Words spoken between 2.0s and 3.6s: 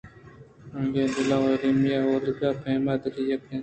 ءُ اولگا پہک دلی ءَ یک اَنت